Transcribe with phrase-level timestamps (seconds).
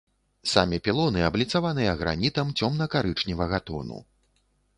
[0.51, 4.03] Самі пілоны абліцаваныя гранітам цёмна-карычневага тону.